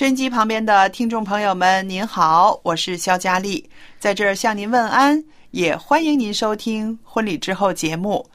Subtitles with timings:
[0.00, 8.26] 收音机旁边的听众朋友们，您好，我是肖佳丽，在这儿向您问安，也欢迎您收听婚礼之后节目。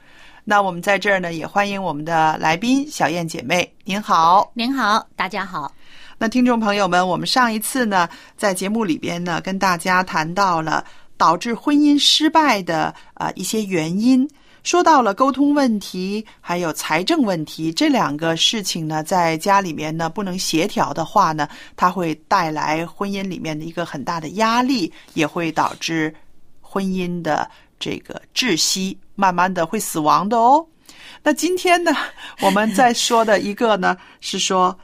[0.44, 4.48] 那我们在这儿呢，也欢迎我们的来宾小燕姐妹，您好。
[4.54, 5.72] 您好，大家好。
[6.18, 10.84] 那听众朋友们，我们上一次呢，在节目里边呢，跟大家谈到了
[11.16, 14.24] 导致婚姻失败的啊、呃一些原因，
[14.66, 26.12] 说到了沟通问题，还有财政问题这两个事情呢，在家里面呢不能协调的话呢，它会带来婚姻里面的一个很大的压力，也会导致
[26.60, 30.66] 婚姻的这个窒息，慢慢的会死亡的哦。
[31.22, 31.92] 那今天呢，
[32.40, 34.76] 我们在说的一个呢是说，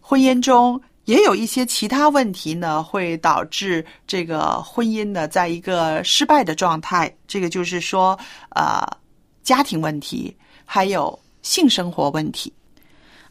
[0.00, 7.14] 婚姻中也有一些其他问题呢，会导致这个婚姻呢在一个失败的状态。
[7.28, 8.18] 这个就是说，
[8.50, 8.84] 呃，
[9.48, 10.36] 家庭问题，
[10.66, 12.52] 还有性生活问题。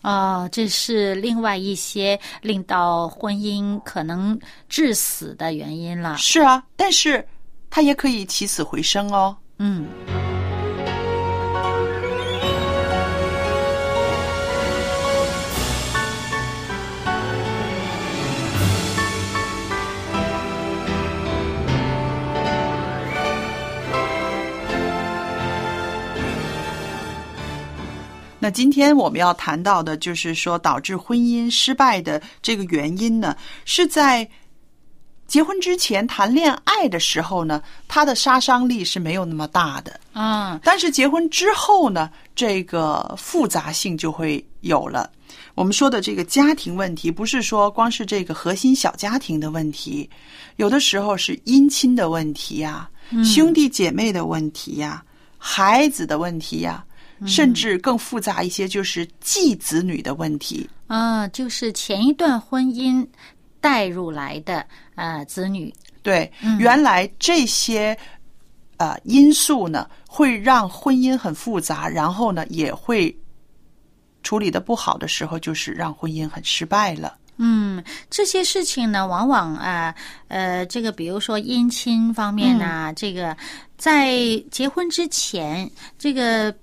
[0.01, 6.17] 哦，这是另外一些令到婚姻可能致死的原因了。
[6.17, 7.23] 是啊，但是
[7.69, 9.37] 它也可以起死回生哦。
[9.59, 9.85] 嗯，
[28.47, 33.35] 那今天我们要谈到的，就是说导致婚姻失败的这个原因呢，
[33.65, 34.25] 是在
[35.27, 39.99] 结婚之前谈恋爱的时候呢，它的杀伤力是没有那么大的。
[40.13, 45.11] 啊，但是结婚之后呢，这个复杂性就会有了。
[45.53, 50.09] 我们说的这个家庭问题，不是说光是这个核心小家庭的问题，
[50.55, 52.89] 有的时候是姻亲的问题呀、
[53.25, 55.03] 兄弟姐妹的问题呀、
[55.37, 56.85] 孩子的问题呀，
[57.25, 60.69] 甚至更复杂一些，就是继子女的问题。
[60.87, 63.05] 啊，就是前一段婚姻
[63.59, 65.73] 带入来的呃子女。
[66.03, 67.97] 对，原来这些
[68.77, 73.13] 呃因素呢，会让婚姻很复杂，然后呢，也会
[74.23, 77.17] 处理的不好的时候，就是让婚姻很失败了。
[77.39, 79.93] 嗯，这些事情呢，往往啊，
[80.27, 83.35] 呃，这个比如说姻亲方面呢、这个
[83.77, 84.17] 在
[84.49, 85.69] 结婚之前，
[85.99, 86.55] 这个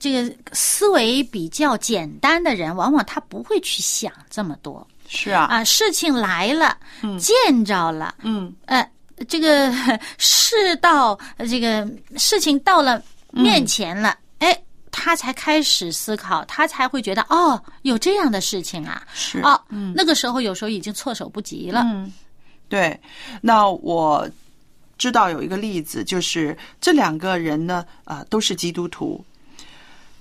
[0.00, 5.62] 这个思维比较简单的人，往往他不会去想这么多是啊，啊。
[5.62, 6.76] 事情来了，
[7.18, 8.90] 见着了，嗯，呃，
[9.28, 9.72] 这个
[10.18, 13.00] 事到呃这个事情到了
[13.30, 14.60] 面前了，哎。
[14.92, 19.58] 他才开始思考，他才会觉得哦，有这样的事情啊，是哦，
[19.94, 21.82] 那个时候有时候已经措手不及了。
[21.84, 22.12] 嗯，
[22.68, 23.00] 对。
[23.40, 24.28] 那我
[24.98, 29.24] 知道有一个例子，就是这两个人呢，啊、都是基督徒。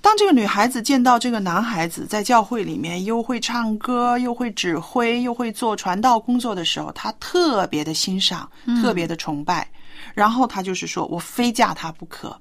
[0.02, 8.50] 当这个女孩子见到这个男孩子在教会里面又会唱歌，又会指挥，又会做传道工作的时候，她特别的欣赏，
[8.82, 9.70] 特别的崇拜。
[10.14, 12.36] 然后她就是说：“我非嫁他不可。”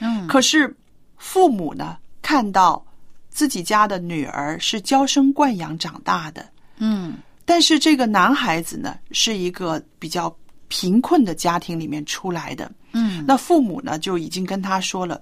[0.00, 0.72] 嗯，可是
[1.16, 2.84] 父母呢，看到
[3.30, 6.46] 自己家的女儿是娇生惯养长大的，
[6.76, 7.14] 嗯
[7.44, 10.32] 但是这个男孩子呢，是一个比较
[10.68, 12.70] 贫困的家庭里面出来的。
[12.92, 15.20] 嗯那父母呢，就已经跟他说了，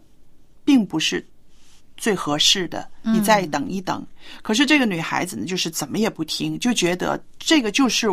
[0.65, 1.25] 并不是
[1.97, 4.07] 最合适的，你再等一等。
[4.43, 8.09] 可是这个女孩子呢，就是怎么也不听，就觉得这个就是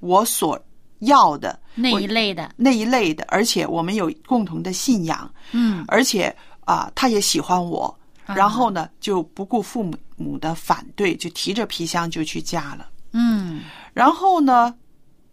[0.00, 0.60] 我所
[1.00, 5.84] 要的那一类的，那一类的，而且我们有共同的信仰，嗯。
[5.88, 6.34] 而且
[6.64, 12.88] 啊，他也喜欢我，然后呢，就不顾父母母的反对，就提着皮箱就去嫁了。
[13.12, 13.62] 嗯。
[13.94, 14.74] 然后呢，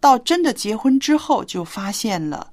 [0.00, 2.50] 到真的结婚之后，就发现了，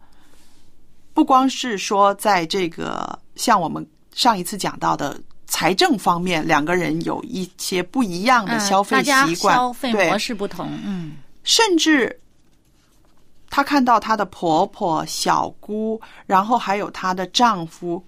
[1.13, 11.13] 不光是说在这个像我们上一次讲到的财政方面，两个人有一些不一样的嗯消费习惯，消费模式不同，嗯。
[11.43, 12.19] 甚至
[13.49, 18.03] 她看到她的婆婆、小姑，然后还有她的丈夫，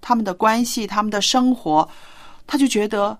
[0.00, 1.88] 他们的关系、他们的生活，
[2.46, 3.18] 她就觉得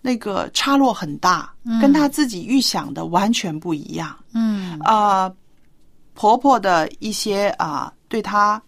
[0.00, 1.80] 那个差落很大，嗯。
[1.80, 4.16] 跟她自己预想的完全不一样。
[4.32, 4.78] 嗯。
[4.80, 5.30] 啊，
[6.14, 8.60] 婆婆的一些啊，对她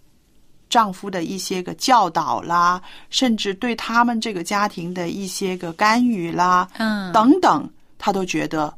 [0.71, 2.81] 丈夫的一些个教导啦，
[3.11, 7.69] 甚至对他们这个家庭的一些个干预啦，嗯等等，
[7.99, 8.73] 她都觉得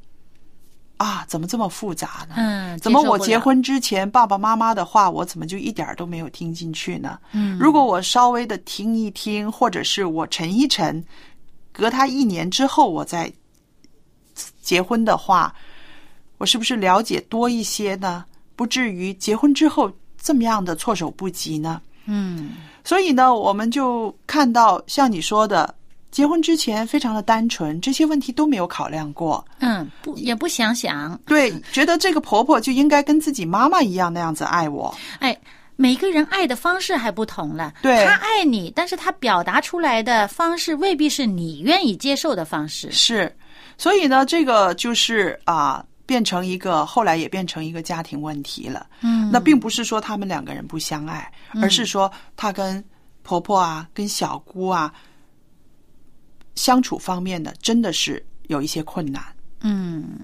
[0.96, 2.34] 啊，怎么这么复杂呢？
[2.36, 3.02] 嗯，怎么？
[3.02, 7.18] 我结婚之前爸爸妈妈的话，我怎么就一点都没有听进去呢？
[7.32, 11.04] 嗯，如果我稍微的听一听，或者是我沉一沉，
[11.72, 13.30] 隔他一年之后我再
[14.62, 15.54] 结婚的话，
[16.38, 18.24] 我是不是了解多一些呢？
[18.54, 19.90] 不至于结婚之后
[20.22, 21.80] 这么样的措手不及呢？
[22.06, 22.52] 嗯
[22.84, 25.74] 所以呢，我们就看到像你说的，
[26.10, 29.44] 结婚之前非常的单纯，这些问题都没有考量过。
[29.60, 34.94] 嗯，不也不想想，对，觉得这个婆婆就应该跟自己妈妈一样那样子爱我。
[35.18, 35.36] 哎。
[35.74, 42.92] 每个人爱的方式还不同了，对他爱你，但是他表达出来的方式未必是你愿意接受的方式。
[42.92, 43.34] 是，
[43.78, 48.86] 所以呢，这个就是啊、变成一个后来也变成一个家庭问题了。
[49.00, 52.84] 嗯，那并不是说他们两个人不相爱，而是说她跟
[53.22, 54.92] 婆婆啊、跟小姑啊
[56.54, 59.24] 相处方面的，真的是有一些困难。
[59.60, 60.18] 嗯，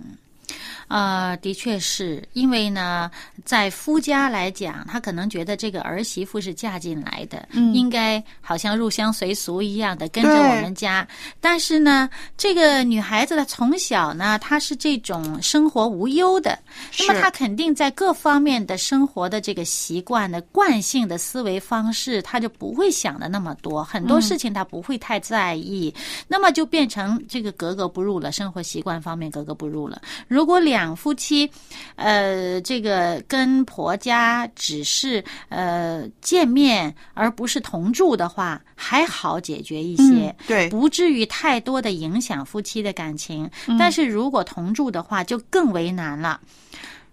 [0.89, 3.11] 呃，的确是因为呢，
[3.45, 7.69] 在夫家来讲，他可能觉得这个儿媳妇是嫁进来的，嗯。
[7.75, 11.07] 应该好像入乡随俗一样的跟着我们家。
[11.41, 16.59] 但是呢，这个女孩子呢，从小呢，她是这种生活无忧的，
[16.99, 25.95] 那么她肯定在各方面的生活的这个习惯的惯性的思维方式，她就不会想的那么多，很多事情她不会太在意，
[26.27, 30.01] 那么就变成这个格格不入了，生活习惯方面格格不入了。
[30.27, 31.51] 如果两夫妻，
[31.97, 40.29] 呃，这个跟婆家只是呃见面而不是同住的话，还好解决一些。
[40.29, 46.41] 嗯对不至于太多的影响夫妻的感情，嗯但是如果同住的话，就更为难了。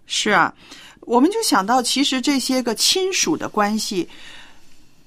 [0.06, 0.54] 是啊，
[1.00, 4.08] 我们就想到，其实这些个亲属的关系，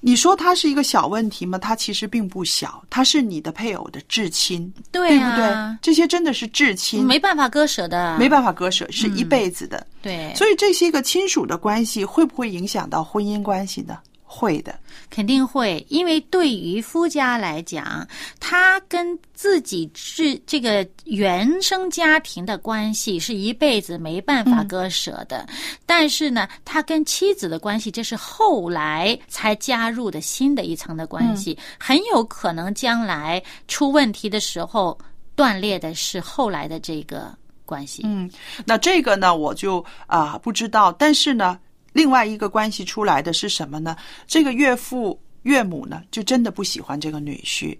[0.00, 1.58] 你说它是一个小问题吗？
[1.58, 9.86] 它其实并不小，它是你的配偶的至亲，对不对啊？，这些真的是至亲，没办法割舍的，没办法割舍，是一辈子的。
[10.00, 13.98] 对，所以这些个亲属的关系会不会影响到婚姻关系呢？
[14.32, 14.78] 会的，
[15.10, 18.06] 肯定会，因为对于夫家来讲，
[18.50, 25.46] 他跟自己是这个原生家庭的关系是一辈子没办法割舍的。
[25.86, 34.98] 但是呢，他跟妻子的关系，这是后来才加入的新的一层的关系，很有可能将来出问题的时候
[35.36, 37.32] 断裂的是后来的这个
[37.64, 38.02] 关系。
[38.04, 38.28] 嗯，
[38.64, 41.56] 那这个呢，我就啊、不知道，但是呢，
[41.92, 43.96] 另外一个关系出来的是什么呢？
[44.26, 47.78] 这个岳父岳母呢，就真的不喜欢这个女婿，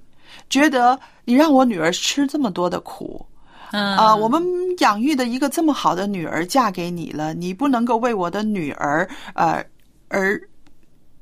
[0.48, 3.24] 觉得你让我女儿吃这么多的苦。
[3.72, 4.42] 嗯啊、我们
[4.78, 9.64] 养育的一个这么好的女儿嫁给你了，你不能够为我的女儿呃
[10.08, 10.40] 而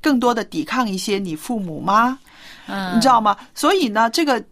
[0.00, 2.19] 更多的抵抗一些你父母吗？
[2.67, 3.37] 嗯，你知道吗？
[3.55, 4.43] 所以呢，这个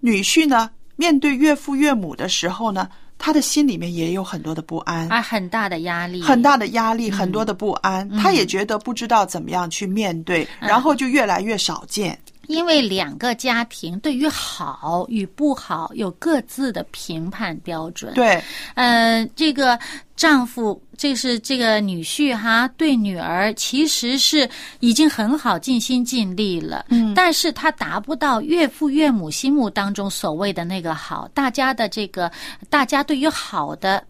[0.00, 8.08] 女婿呢，面对岳父岳母的时候呢，他的心里面也有很多的不安，啊，很大的压力，很大的压力，很多的不安。
[8.18, 12.18] 他也觉得不知道怎么样去面对，然后就越来越少见。
[12.48, 18.42] 因为两个家庭对于好与不好有各自的评判标准。，对，
[18.74, 19.78] 呃，这个
[20.16, 24.48] 丈夫，这是这个女婿哈，对女儿其实是
[24.80, 26.86] 已经很好，尽心尽力了。
[26.88, 32.30] 嗯，但是他达不到岳父岳母心目当中所谓的那个好，大家的这个，
[32.68, 34.04] 大家对于好的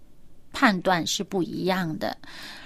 [0.52, 2.16] 判断是不一样的。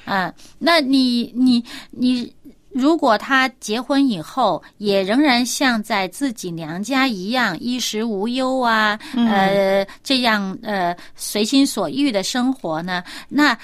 [0.04, 2.32] 啊，那你你你，
[2.76, 13.56] 如果她结婚以后也仍然像在自己娘家一样衣食无忧啊，呃，这样呃随心所欲的生活呢，那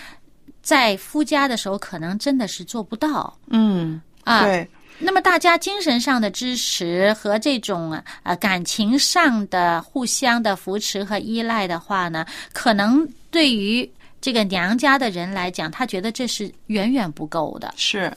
[0.62, 4.44] 在夫家的时候可能真的是做不到嗯，啊。
[4.44, 4.66] 对，
[4.98, 13.88] 那么大家精神上的支持和这种呃感情上的互相的扶持和依赖的话呢，可能对于
[14.20, 17.74] 这个娘家的人来讲，他觉得这是远远不够的。
[17.76, 18.10] 是，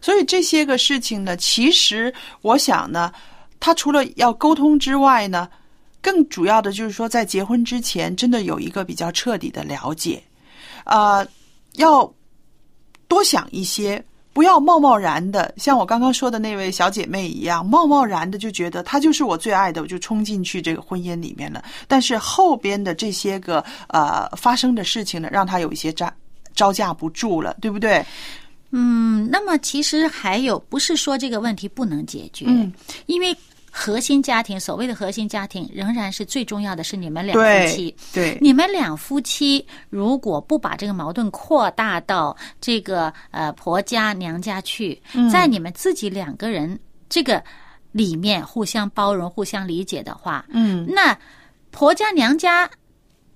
[0.00, 3.12] 所以这些个事情呢，其实我想呢，
[3.60, 5.48] 他除了要沟通之外呢，
[6.00, 10.22] 更主要的就是说，在结婚之前，真的有一个比较彻底的了解，
[10.84, 11.26] 呃，
[11.74, 12.12] 要
[13.08, 14.04] 多想一些。
[14.34, 21.62] 不要贸贸然的，像我刚刚说的那位小姐妹一样，贸贸然的就觉得他就是我最爱的，我就冲进去这个婚姻里面了。
[21.86, 26.10] 但是后边的这些个呃发生的事情呢，让他有一些招
[26.54, 28.02] 招架不住了，对不对？
[28.72, 32.72] 嗯，那么其实还有，不是说这个问题不能解决，嗯，
[33.06, 33.36] 因为。
[33.74, 37.96] 核心家庭，所谓的核心家庭，仍然是最重要的是你们两夫妻。
[38.12, 45.00] 对，你们两夫妻如果不把这个矛盾扩大到这个呃婆家娘家去，
[45.32, 47.42] 在你们自己两个人这个
[47.92, 51.18] 里面互相包容、互相理解的话，嗯，那
[51.70, 52.70] 婆家娘家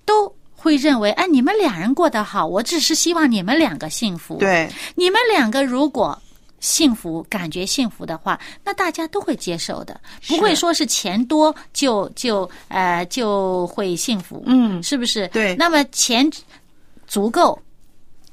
[0.05, 4.39] 都会认为，哎，你们两人过得好，我只是希望你们两个幸福。
[4.39, 6.21] 对，你们两个如果。
[6.59, 15.29] 幸福，感觉幸福的话，那大家都会接受的，不会说是钱多就就呃就会幸福，嗯，是不是？
[15.29, 15.55] 对。
[15.55, 16.29] 那么钱
[17.07, 17.57] 足够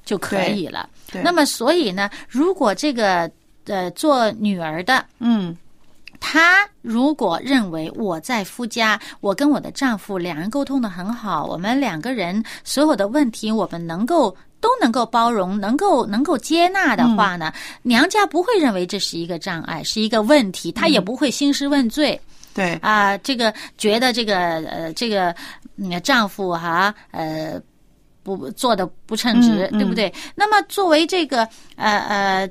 [0.06, 0.90] 就可以了。
[1.12, 1.22] 对。
[1.22, 3.30] 那么所以呢，如果这个
[3.66, 5.56] 呃做女儿的，嗯，
[6.26, 14.36] 她如果认为我在夫家，我跟我的丈夫两人沟通的很好，我们两个人所有的问题我们能够。
[14.64, 17.52] 都能够包容，能够能够接纳的话呢，
[17.82, 22.18] 娘家不会认为这是一个障碍，是一个问题，他也不会兴师问罪。
[22.54, 25.36] 对啊，这个觉得这个呃这个
[26.02, 27.62] 丈夫哈呃
[28.24, 30.10] 不做的不称职，对不对？
[30.34, 32.50] 那么作为这个呃呃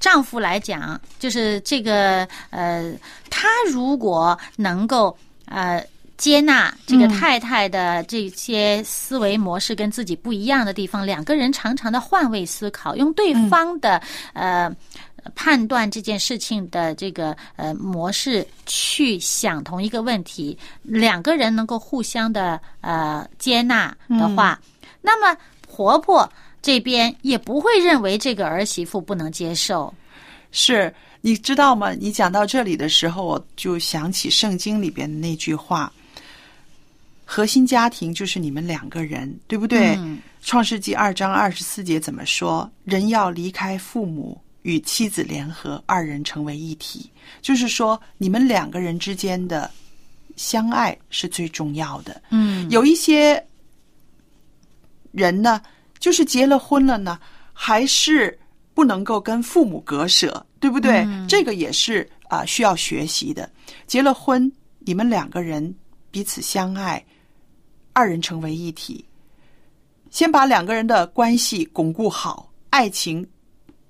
[0.00, 2.92] 丈夫来讲，就是这个呃
[3.30, 5.80] 他如果能够呃。
[6.20, 13.98] 接纳这个太太的这些思维模式跟自己不一样的地方，两个人常常的换位思考，用对方的
[14.34, 14.70] 呃
[15.34, 24.60] 判断这件事情的这个呃模式去想同一个问题，两个人能够互相的呃接纳的话，
[25.00, 25.34] 那么
[25.66, 26.30] 婆婆
[26.62, 29.92] 这边也不会认为这个儿媳妇不能接受。
[30.52, 31.92] 是你知道吗？
[31.92, 35.92] 你讲到这里的时候，我就想起圣经里边的那句话。
[37.24, 39.96] 核心家庭就是你们两个人，对不对？
[40.42, 42.68] 创世纪二章二十四节怎么说？
[42.84, 47.08] 人要离开父母，与妻子联合，二人成为一体。
[47.40, 49.70] 就是说，你们两个人之间的
[50.34, 52.20] 相爱是最重要的。
[52.30, 53.40] 嗯，有一些
[55.12, 55.62] 人呢，
[56.00, 57.20] 就是结了婚了呢，
[57.52, 58.36] 还是
[58.74, 61.06] 不能够跟父母割舍，对不对？
[61.28, 63.48] 这个也是啊，需要学习的。
[63.86, 65.72] 结了婚，你们两个人
[66.10, 67.04] 彼此相爱。
[67.92, 69.04] 二人成为一体，
[70.10, 73.28] 先把两个人的关系巩固好，爱情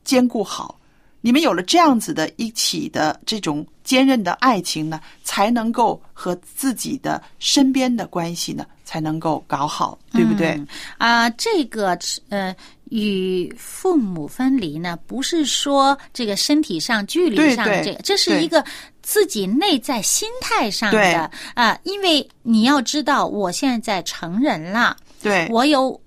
[0.03, 0.81] 兼顾好。
[1.21, 10.57] 你们有了这样子的一起的这种坚韧的爱情呢，才能够和自己的身边的关系呢，才能够搞好，对不对？
[10.97, 12.55] 啊，这个呃，
[12.91, 18.65] 与父母分离呢，不是说这个身体上距离上的这个，这是一个。
[19.03, 26.01] 自己内在心态上的啊，因为你要知道，我现在成人了，对我有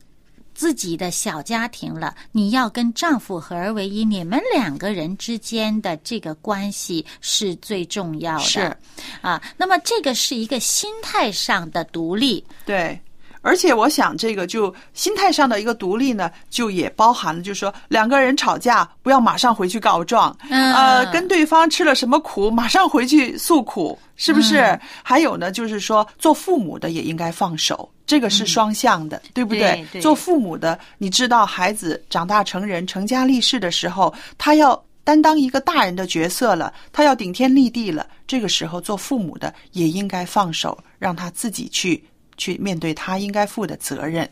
[0.63, 2.15] 自己的小家庭了。
[2.31, 8.45] 你要跟丈夫合而为一，你们两个人之间的这个关系是最重要的。
[8.45, 8.77] 是
[9.21, 12.41] 啊，那么这个是一个心态上的独立。
[12.65, 12.97] 对。
[13.43, 24.79] 而且我想，这个就心态上的一个独立呢，就也包含了，就是说两个人吵架不要马上回去告状，呃，跟对方吃了什么苦，马上回去诉苦，是不是？
[25.03, 29.85] 还有呢，就是说做父母的也应该放手，这个是双向的，对不对？
[30.01, 42.01] 做父母的，你知道孩子长大成人、成家立室的时候，他要担当一个大人的角色了，他要顶天立地了，这个时候做父母的也应该放手，让他自己去。
[42.37, 44.29] 去面对他应该负的责任，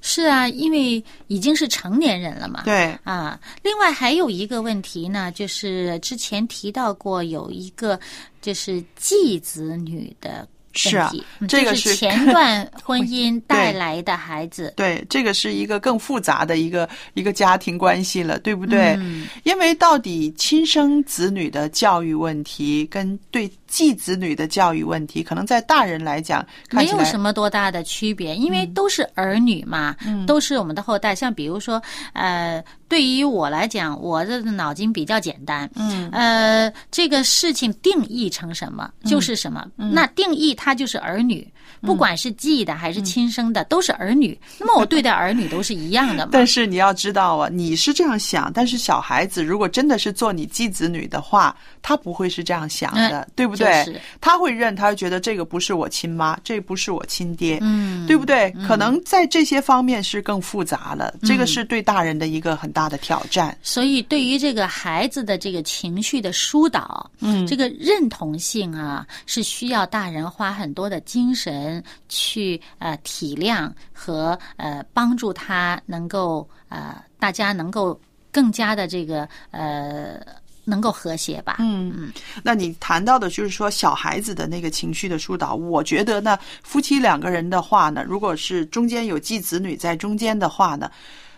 [0.00, 2.62] 是啊，因为已经是成年人了嘛。
[2.64, 7.98] 对啊，另外还有一个问题呢，就是之前提到过有一个
[8.40, 10.46] 就是继子女的。
[10.74, 11.12] 是啊，
[11.46, 14.72] 这个是前段婚姻 带来的孩子。
[14.74, 18.98] 对，这个是一个更复杂的一个一个家庭关系了，对不对？
[19.44, 31.14] 因为到底亲生子女的教育问题跟对继子女的教育问题，可能在大人来讲没有什么多大的区别，因为都是儿女嘛，都是我们的后代。
[31.14, 36.10] 像比如说，呃，对于我来讲，我的脑筋比较简单，嗯。
[36.12, 41.50] 呃，这个事情定义成什么就是什么，那定义它就是儿女，
[41.82, 44.38] 不管是继的还是亲生的，都是儿女。
[44.58, 46.30] 那么我对待儿女都是一样的嘛。
[46.32, 53.84] 但是你要知道啊，你是这样想，但是小孩子如果真的是做你继子女的话，他不会是这样想的，嗯对不对？
[53.84, 58.50] 就是他会认，他会觉得这个不是我亲妈，这不是我亲爹，嗯，对不对？
[58.66, 63.56] 可能在这些方面是更复杂了，这个是对大人的一个很大的挑战。
[63.62, 71.71] 所以，对于这个孩子的这个情绪的疏导，嗯这个认同性啊，是需要大人花很多的精神
[72.08, 78.00] 去呃体谅和呃帮助他能够呃大家能够
[78.32, 80.18] 更加的这个呃
[80.64, 81.58] 能够和谐吧。
[81.60, 82.12] 嗯嗯，
[82.42, 90.90] 那你谈到的就是说小孩子的那个情绪的疏导，我觉得呢，夫妻两个人的话呢，如果是中间有继子女在中间的话呢。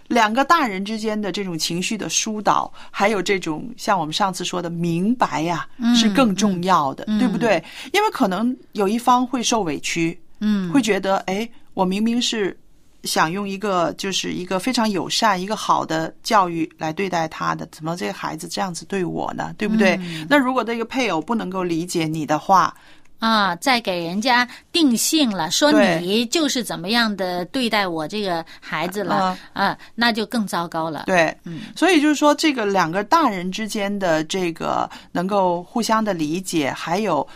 [0.07, 7.65] 两个大人之间的这种情绪的疏导，还有这种像我们上次说的明白呀、是更重要的，对不对？
[7.95, 12.55] 因为可能有一方会受委屈，嗯，会觉得，哎，我明明是
[13.05, 19.55] 想用一个就是一个非常友善、一个好的教育来对待他的，怎么这个孩子这样子对我呢？
[19.57, 19.99] 对不对？
[20.29, 22.75] 那如果这个配偶不能够理解你的话，
[23.21, 31.05] 啊，再给人家定性了，说你就是怎么样的对待我这个孩子了，啊，那就更糟糕了。
[31.07, 37.27] 对，嗯，所以就是说，这个两个大人之间的这个能够互相的理解，还有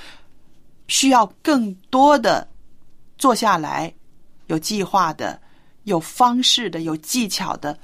[0.89, 2.47] 需要更多的
[3.19, 3.93] 坐下来，
[4.47, 5.41] 有计划的、
[5.85, 7.77] 有方式的、有技巧的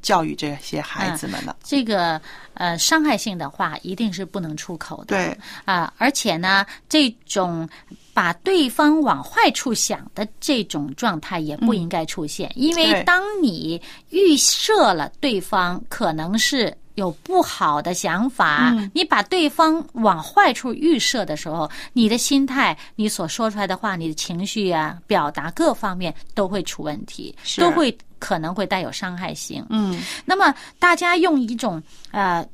[0.00, 1.56] 教育这些孩子们了。
[1.64, 2.20] 这个
[2.54, 5.16] 呃伤害性的话一定是不能出口的。
[5.16, 7.68] 对啊、而且呢，这种
[8.14, 16.74] 把对方往坏处想的这种状态也不应该出现，因为当你预设了对方可能是。
[16.96, 18.90] 有不好的想法，嗯。
[18.92, 29.64] 你把对方往坏处预设的时候，你的心态、你所说出来的话、你的情绪啊、表达各方面都会出问题，都会可能会带有伤害性。
[29.70, 30.02] 嗯。
[30.24, 32.46] 那么大家用一种呃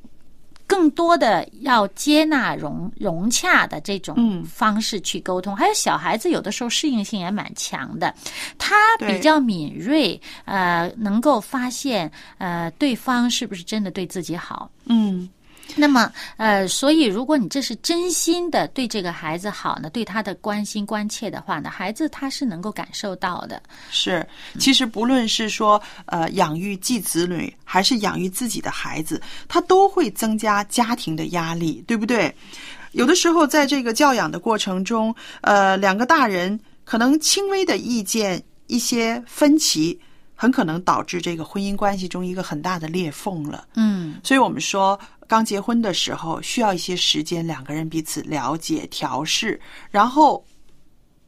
[0.73, 4.43] 更多的要接纳融融洽的这种嗯。
[4.45, 8.15] 方式去沟通，还有小孩子有的时候适应性也蛮强的，
[8.57, 14.71] 他比较敏锐，呃，能够发现呃对方是不是真的对自己好。
[14.87, 15.29] 嗯，
[15.77, 23.63] 那么，呃，所以如果你这是真心的对这个孩子好呢，对他的关心关切的话呢，孩子他是能够感受到的。
[23.91, 24.27] 是。
[24.59, 32.35] 其实不论是说呃养育继子女，还是养育自己的孩子，他都会增加家庭的压力，对不对？
[32.93, 39.99] 有的时候在这个教养的过程中，呃，两个大人可能轻微的意见一些分歧，
[40.35, 43.67] 很可能导致这个婚姻关系中一个很大的裂缝了。
[43.77, 44.99] 嗯所以我们说，
[45.33, 49.59] 刚结婚的时候需要一些时间，两个人彼此了解、调试，
[49.91, 50.45] 然后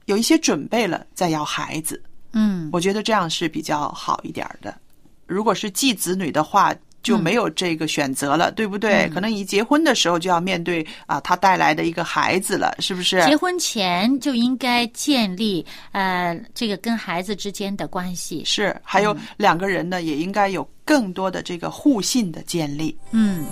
[0.05, 2.03] 有一些准备了，再要孩子。
[2.33, 4.79] 嗯，我觉得这样是比较好一点的。
[5.25, 9.09] 如果是继子女的话，就没有这个选择了，对不对？
[9.11, 13.25] 可能一结婚的时候就要面对啊，他带来的一个孩子了，是不是？
[13.27, 18.43] 结婚前就应该建立呃这个跟孩子之间的关系。
[18.45, 22.97] 是，还有两个人呢，也应该有更多的这个互信的建立。
[23.13, 23.45] 嗯。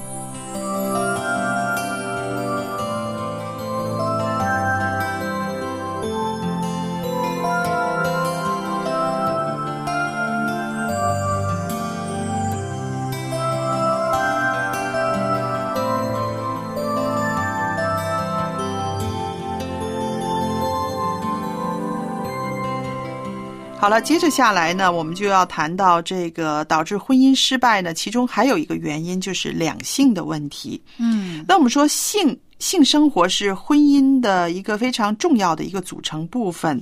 [23.83, 30.81] 好了，接着下来呢，我们就要谈到这个导致婚姻失败呢，其中还有一个原因就是两性的问题。
[30.99, 36.81] 嗯那我们说性性生活是婚姻的一个非常重要的一个组成部分，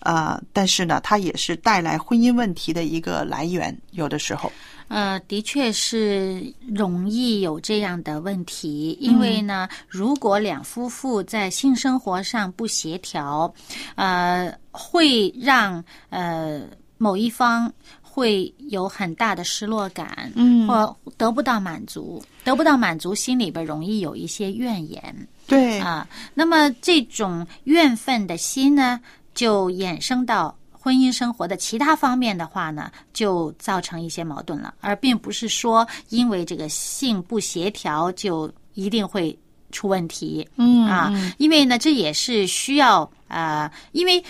[0.00, 4.50] 呃，但是呢，它也是带来婚姻问题的一个来源，有的时候。
[4.92, 13.52] 呃，的确是容易有这样的问题，因为呢，如果两夫妇在性生活上不协调，
[13.94, 16.60] 呃，会让呃
[16.98, 20.68] 某一方会有很大的失落感，嗯。
[20.68, 25.28] 或得不到满足，得不到满足，心里边容易有一些怨言。
[25.46, 29.00] 对，啊，那么这种怨愤的心呢，
[29.34, 39.38] 就衍生到婚姻生活的其他方面的话呢，就造成一些矛盾了，而并不是说因为这个性不协调就一定会
[39.70, 40.46] 出问题。
[40.56, 44.22] 嗯啊，因为呢，这也是需要呃，因为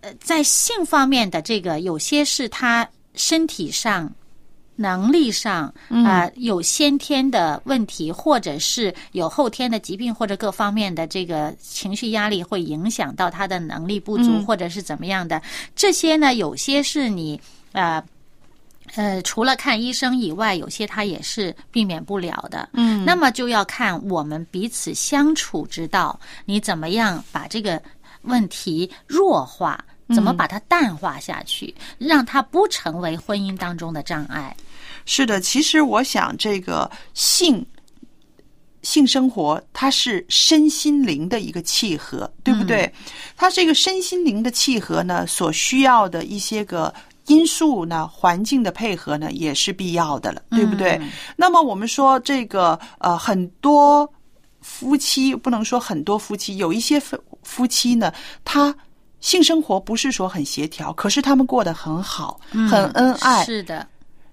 [0.00, 4.10] 呃，在性方面的这个，有些是他身体上。
[4.80, 15.42] 能力上啊、呃有先天的问题，或者是有后天的疾病，或者各方面的这个情绪压力会影响到他的能力不足，或者是怎么样的。
[15.74, 17.40] 这些呢，有些是你
[17.72, 18.00] 呃
[18.94, 22.68] 呃，除了看医生以外，有些他也是避免不了的。
[22.74, 27.82] 嗯，那么就要看我们彼此相处之道，你怎么样把这个
[28.22, 34.56] 问题弱化，怎么把它淡化下去，让它不成为婚姻当中的障碍。
[35.08, 37.64] 是的，其实我想，这个性
[38.82, 42.92] 性生活它是身心灵的一个契合，对不对？
[43.34, 46.94] 它这个身心灵的契合呢，所需要的一些个
[47.26, 51.00] 因素呢，环境的配合呢，也是必要的了，对不对？
[51.36, 54.06] 那么我们说这个呃，很多
[54.60, 58.12] 夫妻不能说很多夫妻，有一些夫夫妻呢，
[58.44, 58.74] 他
[59.20, 62.38] 性生活不是说很协调，可是他们过得很好，
[62.70, 63.86] 很恩爱，是的，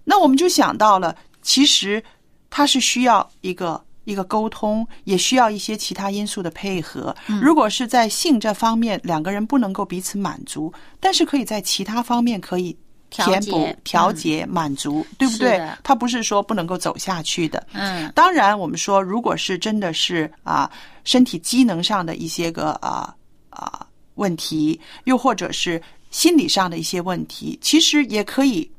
[0.06, 2.02] 那我们就想到了，其实
[2.50, 7.14] 它是需要一个一个沟通，也需要一些其他因素的配合。
[7.42, 12.78] 如果是在性这方面两个人不能够彼此满足，但是可以在其他方面可以
[13.10, 15.68] 填补调节、满足，对不对？
[15.84, 17.66] 它不是说不能够走下去的。
[17.74, 20.70] 嗯当然，我们说，如果是真的是啊，
[21.04, 23.16] 身体机能上的一些个啊
[23.50, 28.70] 啊问题，又或者是心理上的一些问题，其实也可以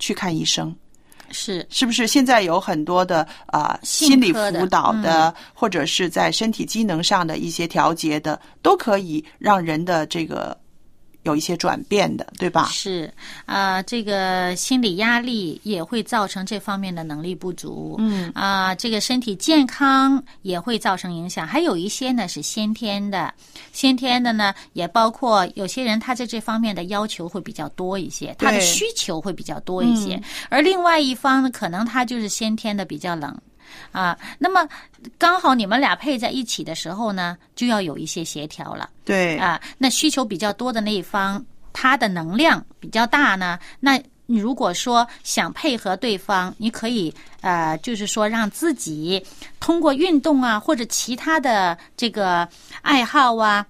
[0.00, 0.74] 去看医生。
[1.30, 1.64] 是。
[1.70, 10.58] 是不是现在有很多的啊、性心理辅导的，或者是在身体机能上的一些调节的，都可以让人的这个
[11.22, 12.68] 有一些转变的，对吧？
[12.70, 13.12] 是
[13.46, 17.96] 啊、这个心理压力也会造成这方面的能力不足。
[17.98, 21.46] 嗯啊、这个身体健康也会造成影响。
[21.46, 23.32] 还有一些呢是先天的，
[23.72, 30.20] 先天的呢也包括有些人他在这方面的要求会比较多一些，他的需求会比较多一些。
[30.48, 33.36] 而另外一方呢，可能他就是先天的比较冷。
[33.92, 34.68] 啊，那么
[35.18, 38.88] 刚好你们俩配在一起的时候呢，就要有一些协调了。
[39.04, 49.24] 对，啊，那需求比较多的那一方，他的能量比较大呢，那你如果说想配合对方，你可以呃，就是说让自己
[49.58, 52.48] 通过运动啊，或者其他的这个
[52.82, 53.66] 爱好啊，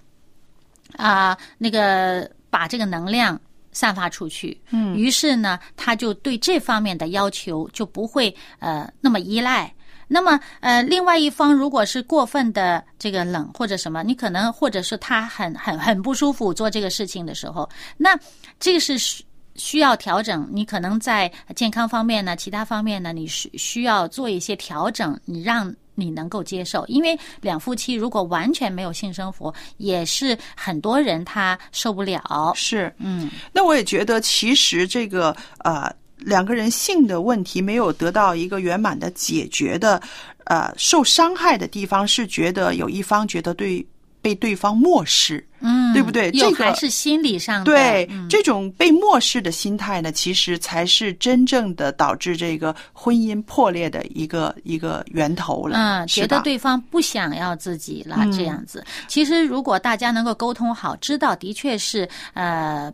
[0.97, 3.41] 啊、那个把这个能量。
[3.73, 9.73] 散发出去，嗯，于是呢，他就对这方面的要求就不会呃那么依赖，
[10.13, 18.19] 那么，呃，另外一方如果是过分的这个冷或者什么，你可能或者是他很很很不舒服做这个事情的时候，那
[18.59, 20.49] 这个是需需要调整。
[20.51, 26.85] 你可能在健康方面呢，其他方面呢，你需需要做一些调整，你让你能够接受。
[26.89, 32.53] 因为两夫妻如果完全没有性生活，也是很多人他受不了。
[32.57, 32.93] 是。
[32.99, 35.89] 嗯，那我也觉得，其实这个呃，
[36.21, 40.01] 两个人性的问题没有得到一个圆满的解决的，
[40.45, 43.85] 呃，受伤害的地方是觉得有一方觉得对
[44.23, 55.79] 被对方漠视，嗯，对不对这个还是心理上的对、嗯这种被漠视的心态呢，其实才是真正的导致这个婚姻破裂的一个一个源头了。
[55.79, 58.85] 嗯，觉得对方不想要自己了，嗯这样子。
[59.09, 62.93] 其实如果大家能够沟通好，知道的确是呃。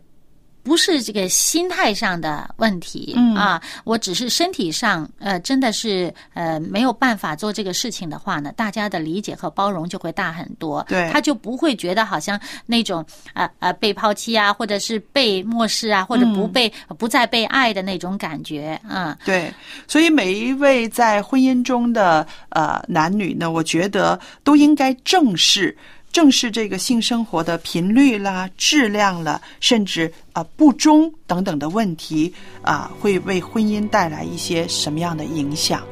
[0.67, 10.85] 不是这个心态上的问题、嗯啊，我只是身体上呃真的是呃没有办法做这个事情的话呢，大家的理解和包容就会大很多。
[10.89, 19.17] 对他就不会觉得好像那种呃呃被抛弃啊，或者是被漠视啊，或者不被、不再被爱的那种感觉啊。
[19.23, 19.49] 对，
[19.87, 25.73] 所以每一位在婚姻中的呃男女呢，我觉得都应该正视
[26.17, 35.83] 正视这个性生活的频率啦、质量啦，甚至啊、呃不忠等等的问题啊、会为婚姻带来一些什么样的影响？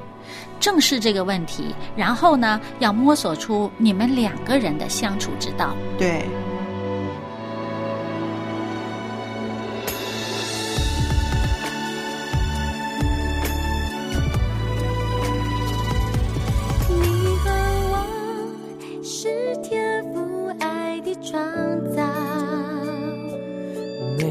[0.59, 5.75] 正视这个问题，然后呢，要摸索出你们两个人的相处之道。
[5.95, 6.25] 对。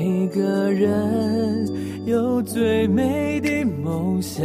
[0.06, 1.66] 每个人
[2.04, 4.44] 有最美的梦想，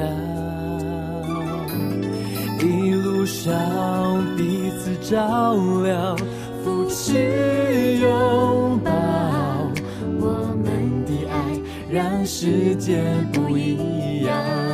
[2.62, 6.16] 一路上彼此照亮，
[6.64, 8.90] 扶持拥抱，
[10.22, 11.36] 我们的爱
[11.92, 14.69] 让世界不一样。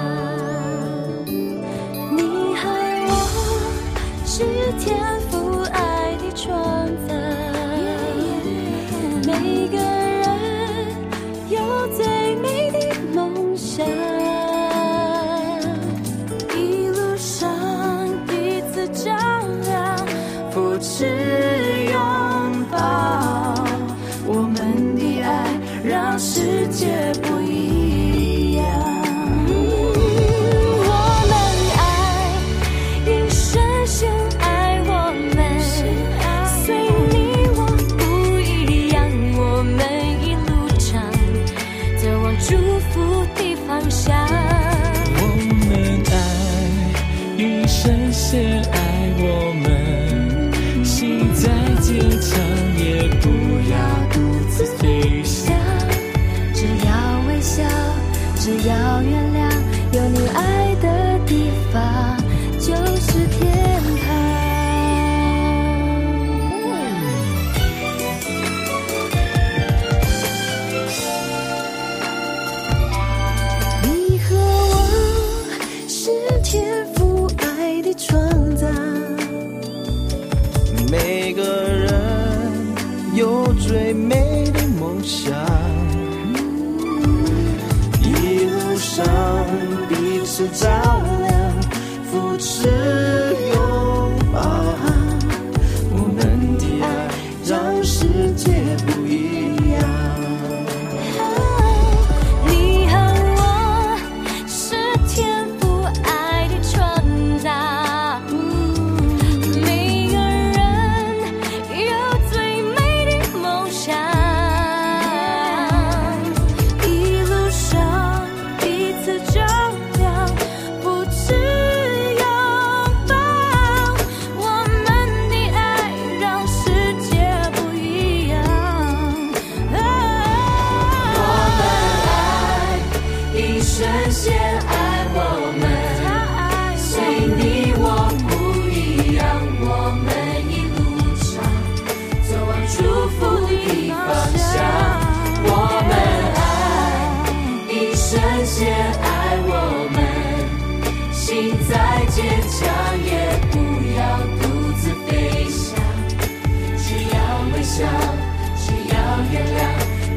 [48.36, 48.75] Yeah.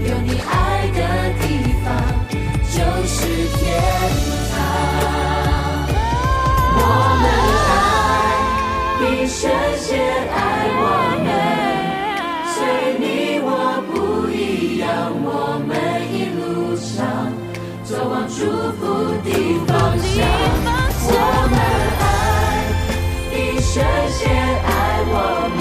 [0.09, 1.01] 有你爱的
[1.39, 1.45] 地
[1.85, 1.87] 方
[2.73, 3.17] 就是
[3.59, 3.61] 天
[4.51, 4.57] 堂。
[6.81, 6.81] 我
[7.21, 7.25] 们
[7.69, 7.77] 爱，
[9.05, 9.39] 一生
[9.77, 9.87] 先
[10.33, 10.37] 爱
[10.81, 10.83] 我
[11.25, 11.29] 们。
[12.55, 12.57] 虽
[12.99, 13.05] 你
[13.45, 13.47] 我
[13.93, 13.93] 不
[14.31, 15.29] 一样，我
[15.69, 15.71] 们
[16.11, 16.97] 一路上
[17.85, 18.39] 走往祝
[18.79, 18.83] 福
[19.23, 19.29] 的
[19.67, 20.09] 方向。
[21.11, 21.13] 我
[21.51, 21.55] 们
[22.01, 22.03] 爱，
[23.37, 23.77] 一生
[24.09, 24.25] 先
[24.65, 25.13] 爱我
[25.55, 25.61] 们。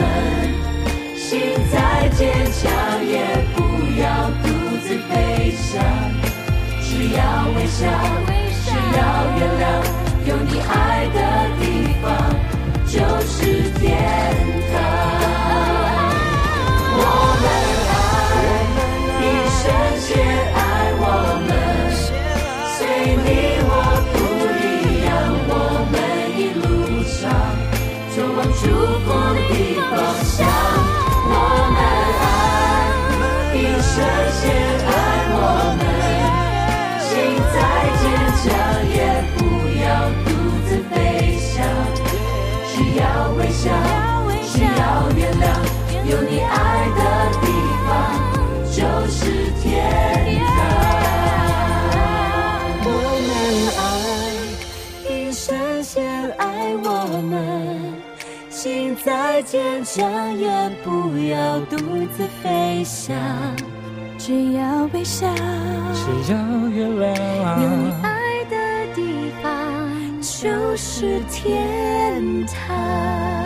[6.81, 7.19] 只要
[7.55, 7.85] 微笑，
[8.65, 8.99] 只要
[9.37, 9.63] 原谅，
[10.25, 10.71] 有你爱
[11.13, 11.17] 的
[11.59, 11.63] 地
[12.01, 12.05] 方
[12.85, 13.35] 就是
[13.79, 13.83] 天
[14.71, 14.73] 堂。
[16.99, 17.01] 我
[17.41, 17.45] 们
[17.93, 18.35] 爱，
[19.21, 19.23] 一
[19.57, 19.61] 瞬
[20.07, 20.46] 间。
[61.29, 61.77] 要独
[62.15, 63.15] 自飞翔
[64.17, 65.27] 只要微笑。
[65.93, 73.36] 只要月亮有你爱的地方就是天堂。